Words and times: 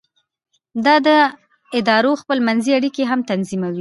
دا 0.85 0.95
د 1.07 1.09
ادارو 1.77 2.11
خپل 2.21 2.37
منځي 2.47 2.71
اړیکې 2.79 3.03
هم 3.11 3.19
تنظیموي. 3.31 3.69